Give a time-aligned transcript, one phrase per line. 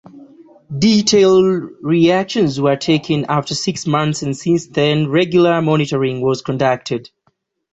[0.75, 7.11] Detailed reactions were taken after six months and since then regular monitoring was conducted.